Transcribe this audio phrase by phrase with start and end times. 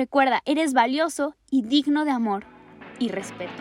[0.00, 2.46] Recuerda, eres valioso y digno de amor
[2.98, 3.52] y respeto.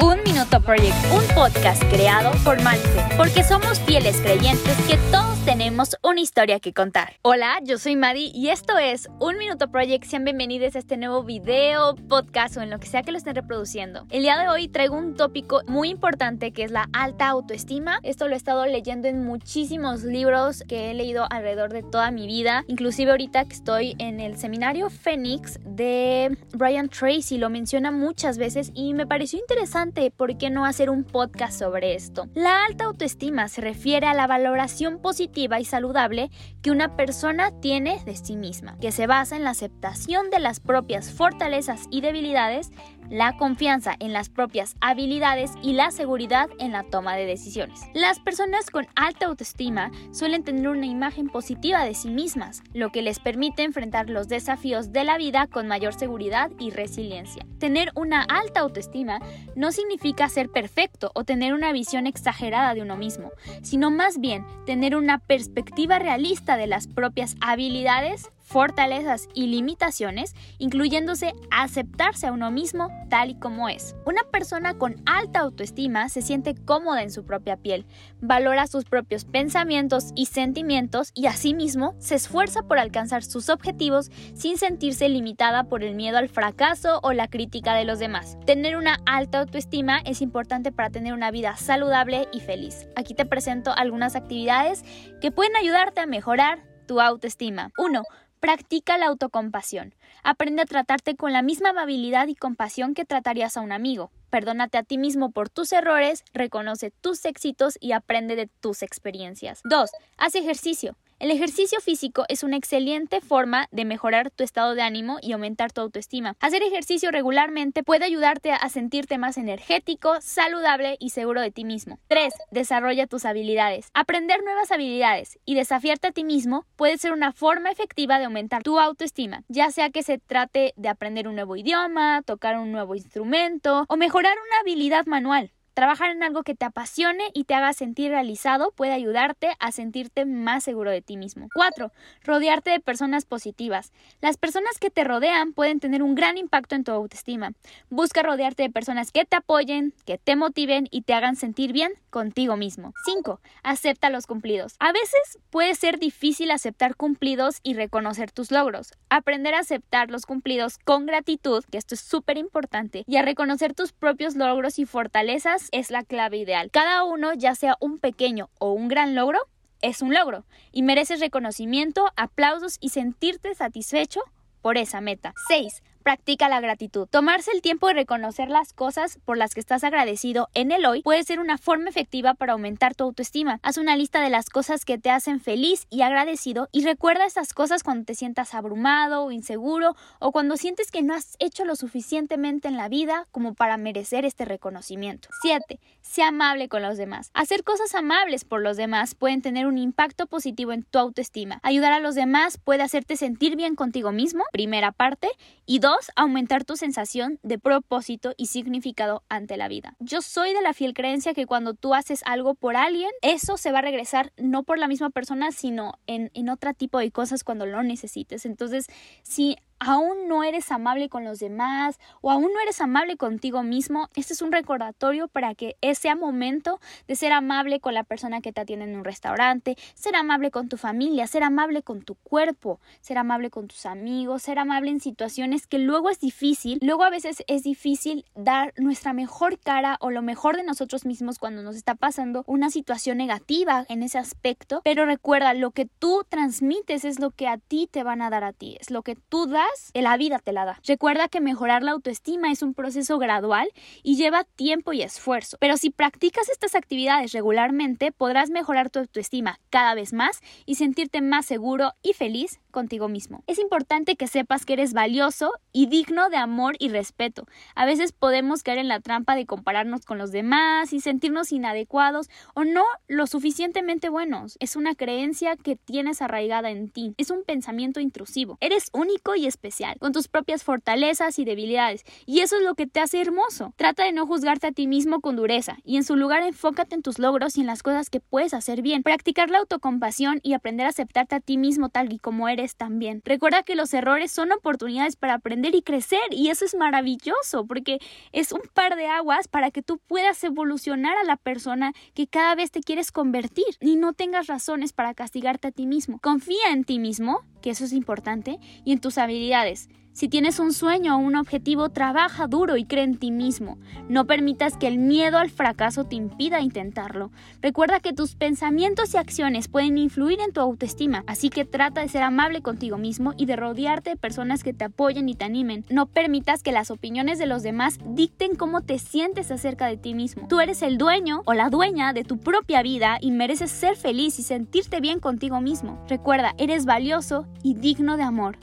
[0.00, 5.96] Un Minuto Project, un podcast creado por Malfe, porque somos fieles creyentes que todos tenemos
[6.02, 7.14] una historia que contar.
[7.22, 10.04] Hola, yo soy Madi y esto es Un Minuto Project.
[10.04, 13.34] Sean bienvenidos a este nuevo video, podcast o en lo que sea que lo estén
[13.34, 14.06] reproduciendo.
[14.10, 17.98] El día de hoy traigo un tópico muy importante que es la alta autoestima.
[18.02, 22.26] Esto lo he estado leyendo en muchísimos libros que he leído alrededor de toda mi
[22.26, 28.36] vida, inclusive ahorita que estoy en el seminario Phoenix de Brian Tracy, lo menciona muchas
[28.36, 32.28] veces y me pareció interesante ¿por qué no hacer un podcast sobre esto?
[32.34, 36.30] La alta autoestima se refiere a la valoración positiva y saludable
[36.62, 40.60] que una persona tiene de sí misma, que se basa en la aceptación de las
[40.60, 42.70] propias fortalezas y debilidades,
[43.10, 47.80] la confianza en las propias habilidades y la seguridad en la toma de decisiones.
[47.94, 53.02] Las personas con alta autoestima suelen tener una imagen positiva de sí mismas, lo que
[53.02, 57.46] les permite enfrentar los desafíos de la vida con mayor seguridad y resiliencia.
[57.58, 59.20] Tener una alta autoestima
[59.56, 63.30] no significa ser perfecto o tener una visión exagerada de uno mismo,
[63.62, 71.34] sino más bien tener una perspectiva realista de las propias habilidades, fortalezas y limitaciones, incluyéndose
[71.50, 73.94] aceptarse a uno mismo tal y como es.
[74.06, 77.86] Una persona con alta autoestima se siente cómoda en su propia piel,
[78.20, 84.56] valora sus propios pensamientos y sentimientos y asimismo se esfuerza por alcanzar sus objetivos sin
[84.56, 88.38] sentirse limitada por el miedo al fracaso o la crítica de los demás.
[88.46, 92.88] Tener una alta autoestima es importante para tener una vida saludable y feliz.
[92.96, 94.84] Aquí te presento algunas actividades
[95.20, 97.70] que pueden ayudarte a mejorar tu autoestima.
[97.76, 98.02] 1
[98.40, 99.94] Practica la autocompasión.
[100.22, 104.12] Aprende a tratarte con la misma amabilidad y compasión que tratarías a un amigo.
[104.30, 109.60] Perdónate a ti mismo por tus errores, reconoce tus éxitos y aprende de tus experiencias.
[109.64, 109.90] 2.
[110.18, 110.96] Haz ejercicio.
[111.20, 115.72] El ejercicio físico es una excelente forma de mejorar tu estado de ánimo y aumentar
[115.72, 116.36] tu autoestima.
[116.38, 121.98] Hacer ejercicio regularmente puede ayudarte a sentirte más energético, saludable y seguro de ti mismo.
[122.06, 122.32] 3.
[122.52, 123.88] Desarrolla tus habilidades.
[123.94, 128.62] Aprender nuevas habilidades y desafiarte a ti mismo puede ser una forma efectiva de aumentar
[128.62, 132.94] tu autoestima, ya sea que se trate de aprender un nuevo idioma, tocar un nuevo
[132.94, 135.50] instrumento o mejorar una habilidad manual.
[135.78, 140.24] Trabajar en algo que te apasione y te haga sentir realizado puede ayudarte a sentirte
[140.24, 141.46] más seguro de ti mismo.
[141.54, 141.92] 4.
[142.24, 143.92] Rodearte de personas positivas.
[144.20, 147.52] Las personas que te rodean pueden tener un gran impacto en tu autoestima.
[147.90, 151.92] Busca rodearte de personas que te apoyen, que te motiven y te hagan sentir bien
[152.10, 152.92] contigo mismo.
[153.04, 153.40] 5.
[153.62, 154.74] Acepta los cumplidos.
[154.80, 158.94] A veces puede ser difícil aceptar cumplidos y reconocer tus logros.
[159.10, 163.74] Aprender a aceptar los cumplidos con gratitud, que esto es súper importante, y a reconocer
[163.74, 166.70] tus propios logros y fortalezas es la clave ideal.
[166.70, 169.40] Cada uno, ya sea un pequeño o un gran logro,
[169.80, 174.20] es un logro y mereces reconocimiento, aplausos y sentirte satisfecho
[174.60, 175.34] por esa meta.
[175.48, 175.82] 6.
[176.02, 177.06] Practica la gratitud.
[177.10, 181.02] Tomarse el tiempo de reconocer las cosas por las que estás agradecido en el hoy
[181.02, 183.60] puede ser una forma efectiva para aumentar tu autoestima.
[183.62, 187.52] Haz una lista de las cosas que te hacen feliz y agradecido y recuerda esas
[187.52, 191.76] cosas cuando te sientas abrumado o inseguro o cuando sientes que no has hecho lo
[191.76, 195.28] suficientemente en la vida como para merecer este reconocimiento.
[195.42, 195.78] 7.
[196.00, 197.30] Sea amable con los demás.
[197.34, 201.60] Hacer cosas amables por los demás pueden tener un impacto positivo en tu autoestima.
[201.62, 205.28] Ayudar a los demás puede hacerte sentir bien contigo mismo, primera parte,
[205.66, 205.80] y
[206.16, 209.94] aumentar tu sensación de propósito y significado ante la vida.
[209.98, 213.72] Yo soy de la fiel creencia que cuando tú haces algo por alguien, eso se
[213.72, 217.44] va a regresar no por la misma persona, sino en, en otro tipo de cosas
[217.44, 218.46] cuando lo necesites.
[218.46, 218.86] Entonces,
[219.22, 224.08] si aún no eres amable con los demás o aún no eres amable contigo mismo,
[224.14, 228.52] este es un recordatorio para que sea momento de ser amable con la persona que
[228.52, 232.80] te atiende en un restaurante, ser amable con tu familia, ser amable con tu cuerpo,
[233.00, 237.10] ser amable con tus amigos, ser amable en situaciones que luego es difícil, luego a
[237.10, 241.76] veces es difícil dar nuestra mejor cara o lo mejor de nosotros mismos cuando nos
[241.76, 247.20] está pasando una situación negativa en ese aspecto, pero recuerda, lo que tú transmites es
[247.20, 249.67] lo que a ti te van a dar a ti, es lo que tú das
[249.94, 250.80] la vida te la da.
[250.86, 253.68] Recuerda que mejorar la autoestima es un proceso gradual
[254.02, 255.56] y lleva tiempo y esfuerzo.
[255.60, 261.20] Pero si practicas estas actividades regularmente, podrás mejorar tu autoestima cada vez más y sentirte
[261.20, 263.42] más seguro y feliz contigo mismo.
[263.46, 267.46] Es importante que sepas que eres valioso y digno de amor y respeto.
[267.74, 272.28] A veces podemos caer en la trampa de compararnos con los demás y sentirnos inadecuados
[272.54, 274.56] o no lo suficientemente buenos.
[274.60, 277.14] Es una creencia que tienes arraigada en ti.
[277.16, 278.58] Es un pensamiento intrusivo.
[278.60, 282.74] Eres único y especial especial, con tus propias fortalezas y debilidades, y eso es lo
[282.74, 283.74] que te hace hermoso.
[283.76, 287.02] Trata de no juzgarte a ti mismo con dureza, y en su lugar enfócate en
[287.02, 289.02] tus logros y en las cosas que puedes hacer bien.
[289.02, 293.20] Practicar la autocompasión y aprender a aceptarte a ti mismo tal y como eres también.
[293.24, 297.98] Recuerda que los errores son oportunidades para aprender y crecer, y eso es maravilloso, porque
[298.32, 302.54] es un par de aguas para que tú puedas evolucionar a la persona que cada
[302.54, 306.18] vez te quieres convertir y no tengas razones para castigarte a ti mismo.
[306.20, 309.88] Confía en ti mismo, que eso es importante, y en tus habilidades.
[310.18, 313.78] Si tienes un sueño o un objetivo, trabaja duro y cree en ti mismo.
[314.08, 317.30] No permitas que el miedo al fracaso te impida intentarlo.
[317.62, 322.08] Recuerda que tus pensamientos y acciones pueden influir en tu autoestima, así que trata de
[322.08, 325.84] ser amable contigo mismo y de rodearte de personas que te apoyen y te animen.
[325.88, 330.14] No permitas que las opiniones de los demás dicten cómo te sientes acerca de ti
[330.14, 330.48] mismo.
[330.48, 334.40] Tú eres el dueño o la dueña de tu propia vida y mereces ser feliz
[334.40, 336.04] y sentirte bien contigo mismo.
[336.08, 338.58] Recuerda, eres valioso y digno de amor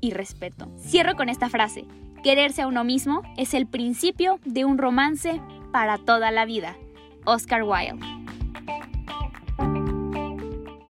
[0.00, 0.70] y respeto.
[0.78, 1.84] Cierro con esta frase.
[2.22, 5.40] Quererse a uno mismo es el principio de un romance
[5.72, 6.76] para toda la vida.
[7.24, 8.17] Oscar Wilde.